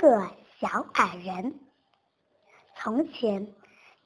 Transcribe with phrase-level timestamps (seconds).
[0.00, 0.30] 个
[0.60, 1.58] 小矮人。
[2.76, 3.52] 从前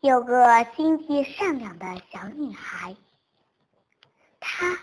[0.01, 2.97] 有个心地善良的小女孩，
[4.41, 4.79] 她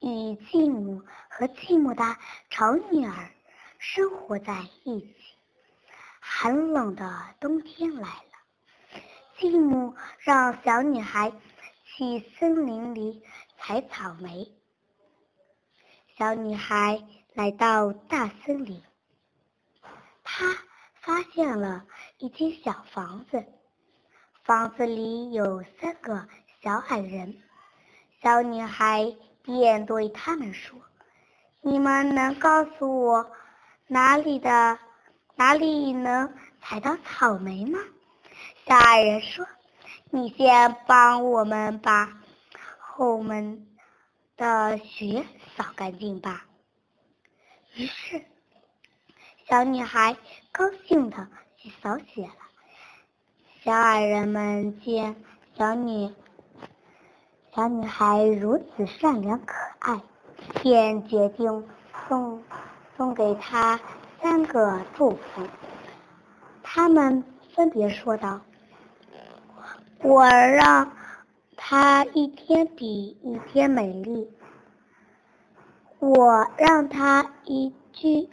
[0.00, 2.16] 与继母和继母的
[2.50, 3.30] 丑女儿
[3.78, 5.14] 生活在一起。
[6.18, 9.00] 寒冷的冬天来了，
[9.38, 11.32] 继母让小女孩
[11.84, 13.22] 去森林里
[13.58, 14.52] 采草莓。
[16.18, 18.82] 小女孩来到大森林，
[20.32, 20.56] 他
[21.00, 21.84] 发现了
[22.18, 23.44] 一间小房子，
[24.44, 26.28] 房子里有三个
[26.62, 27.42] 小矮人。
[28.22, 29.12] 小女孩
[29.42, 30.78] 便对他们说
[31.62, 33.28] ：“你们能告诉我
[33.88, 34.78] 哪里的
[35.34, 37.80] 哪里能采到草莓吗？”
[38.68, 39.44] 小矮人说
[40.10, 42.20] ：“你先帮我们把
[42.78, 43.66] 后门。”
[44.38, 46.46] 的雪扫干净吧。
[47.74, 48.24] 于是，
[49.50, 50.16] 小女孩
[50.52, 52.32] 高兴的去扫雪了。
[53.64, 55.16] 小矮人们见
[55.58, 56.14] 小女
[57.52, 60.00] 小女孩如此善良可爱，
[60.62, 61.66] 便决定
[62.08, 62.44] 送
[62.96, 63.80] 送给她
[64.22, 65.42] 三个祝福。
[66.62, 68.40] 他们分别说道
[70.04, 70.92] ：“我让。”
[71.62, 74.30] 她一天比一天美丽，
[75.98, 78.30] 我让她一句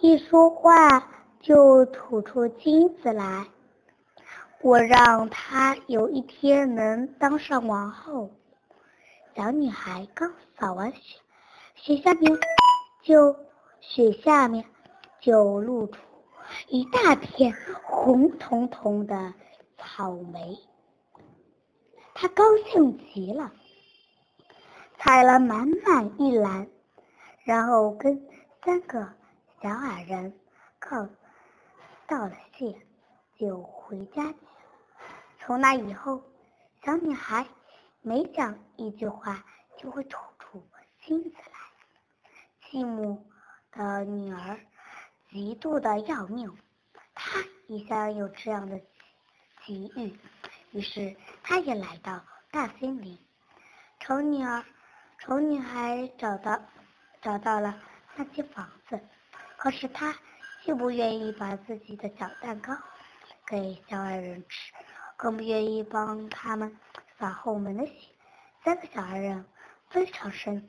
[0.00, 1.10] 一说话
[1.40, 3.48] 就吐出金子来，
[4.60, 8.30] 我让她有一天能当上王后。
[9.34, 11.18] 小女孩刚扫完雪，
[11.74, 12.32] 雪下面
[13.02, 13.36] 就
[13.80, 14.64] 雪下面
[15.20, 15.98] 就露出
[16.68, 19.34] 一大片红彤彤的
[19.76, 20.58] 草莓。
[22.14, 23.52] 他高兴极了，
[24.96, 26.68] 采了满满一篮，
[27.42, 28.24] 然后跟
[28.64, 29.08] 三个
[29.60, 30.38] 小矮人
[30.78, 31.08] 告
[32.06, 32.80] 道了谢，
[33.36, 34.38] 就回家去了。
[35.40, 36.22] 从那以后，
[36.84, 37.44] 小女孩
[38.00, 39.44] 每讲一句话，
[39.76, 40.64] 就会吐出
[41.02, 41.58] 金子来。
[42.70, 43.28] 继母
[43.72, 44.60] 的女儿
[45.30, 46.56] 嫉妒的要命，
[47.14, 48.80] 她也想有这样的
[49.64, 50.16] 机遇。
[50.70, 53.18] 于是，她也来到大森林。
[53.98, 54.64] 丑女儿、
[55.18, 56.60] 丑女孩找到
[57.20, 57.76] 找到了
[58.14, 59.00] 那间房子，
[59.58, 60.14] 可是他
[60.64, 62.72] 既不愿意把自己的小蛋糕
[63.44, 64.72] 给小矮人吃，
[65.16, 66.74] 更不愿意帮他们
[67.18, 67.92] 扫后门的雪。
[68.64, 69.44] 三个小矮人
[69.90, 70.68] 非常生气，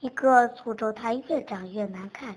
[0.00, 2.34] 一个诅咒他越长越难看，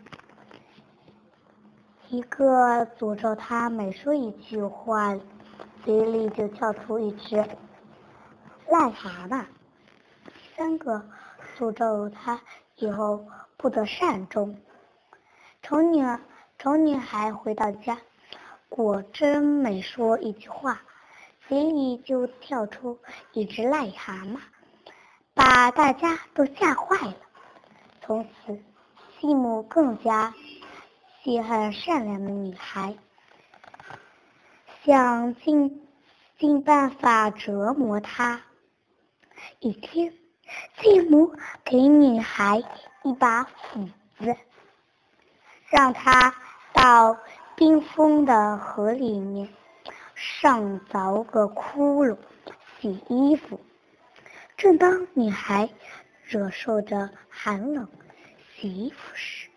[2.10, 5.20] 一个诅咒他每说一句话。
[5.84, 7.38] 嘴里就跳出一只
[8.68, 9.46] 癞蛤蟆，
[10.56, 11.04] 三个
[11.58, 12.40] 诅咒他
[12.76, 13.26] 以后
[13.58, 14.56] 不得善终。
[15.72, 16.20] 丑女儿、
[16.60, 17.98] 丑女孩回到家，
[18.68, 20.82] 果真没说一句话，
[21.48, 23.00] 嘴里就跳出
[23.32, 24.38] 一只癞蛤蟆，
[25.34, 27.16] 把大家都吓坏了。
[28.02, 28.62] 从此，
[29.18, 30.36] 继母更加
[31.24, 32.98] 稀罕善良的女孩。
[34.84, 35.88] 想尽
[36.38, 38.42] 尽办法折磨她。
[39.60, 40.14] 一天，
[40.82, 41.34] 继母
[41.64, 42.62] 给女孩
[43.04, 43.88] 一把斧
[44.20, 44.36] 子，
[45.72, 46.36] 让他
[46.74, 47.18] 到
[47.56, 49.48] 冰封的河里面
[50.14, 52.18] 上凿个窟窿
[52.80, 53.60] 洗衣服。
[54.58, 55.70] 正当女孩
[56.24, 57.88] 忍受着寒冷
[58.54, 59.50] 洗衣服时，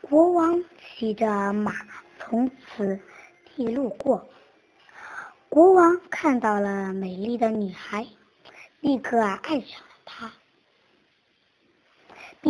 [0.00, 1.72] 国王骑着马
[2.18, 2.98] 从此
[3.44, 4.26] 地路过，
[5.50, 8.06] 国王看到了美丽的女孩，
[8.80, 9.82] 立刻爱上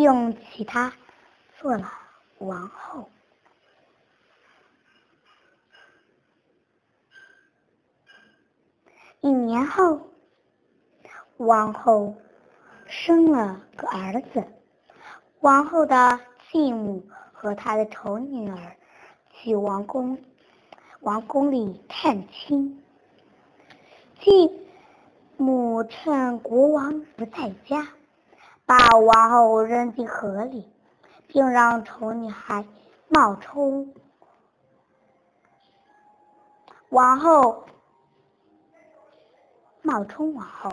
[0.00, 0.92] 用其他
[1.58, 1.92] 做了
[2.38, 3.08] 王后。
[9.20, 10.00] 一年后，
[11.36, 12.14] 王后
[12.86, 14.44] 生了个儿子，
[15.40, 16.20] 王后的
[16.50, 17.08] 继母。
[17.40, 18.76] 和他的丑女儿
[19.30, 20.18] 去王宫，
[21.02, 22.82] 王宫里探亲。
[24.18, 24.50] 继
[25.36, 27.86] 母趁国王不在家，
[28.68, 30.70] 把王后扔进河里，
[31.26, 32.66] 并让丑女孩
[33.08, 33.94] 冒充
[36.90, 37.64] 王后，
[39.80, 40.70] 冒充王后。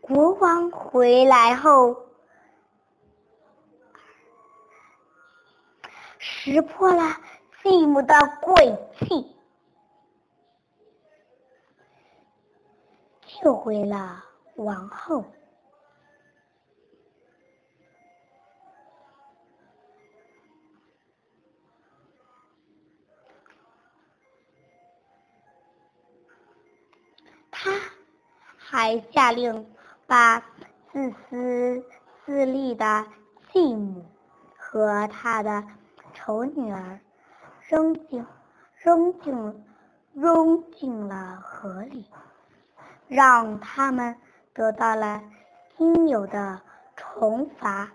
[0.00, 1.96] 国王回来后。
[6.18, 7.16] 识破了
[7.62, 9.36] 继母的诡计，
[13.40, 14.24] 救回了
[14.56, 15.24] 王后。
[27.50, 27.70] 他
[28.58, 29.66] 还下令
[30.06, 30.40] 把
[30.92, 31.84] 自私
[32.26, 33.06] 自利的
[33.52, 34.04] 继母
[34.58, 35.64] 和他的
[36.12, 36.98] 丑女儿
[37.62, 38.26] 扔进
[38.76, 39.64] 扔进
[40.12, 42.10] 扔进了河里
[43.08, 44.16] 让他们
[44.54, 45.20] 得到了
[45.78, 46.62] 应有的
[46.96, 47.90] 惩罚。